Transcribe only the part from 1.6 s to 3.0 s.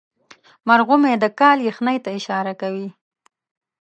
یخنۍ ته اشاره کوي.